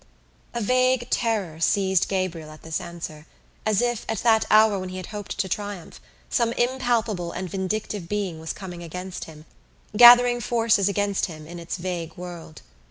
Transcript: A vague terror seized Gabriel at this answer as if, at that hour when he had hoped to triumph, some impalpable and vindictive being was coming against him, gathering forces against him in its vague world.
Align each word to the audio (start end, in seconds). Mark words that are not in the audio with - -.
A 0.55 0.61
vague 0.61 1.11
terror 1.11 1.59
seized 1.59 2.07
Gabriel 2.07 2.49
at 2.49 2.63
this 2.63 2.81
answer 2.81 3.27
as 3.67 3.83
if, 3.83 4.03
at 4.09 4.17
that 4.23 4.45
hour 4.49 4.79
when 4.79 4.89
he 4.89 4.97
had 4.97 5.05
hoped 5.13 5.37
to 5.37 5.47
triumph, 5.47 6.01
some 6.27 6.53
impalpable 6.53 7.31
and 7.31 7.47
vindictive 7.47 8.09
being 8.09 8.39
was 8.39 8.51
coming 8.51 8.81
against 8.81 9.25
him, 9.25 9.45
gathering 9.95 10.41
forces 10.41 10.89
against 10.89 11.27
him 11.27 11.45
in 11.45 11.59
its 11.59 11.77
vague 11.77 12.15
world. 12.17 12.63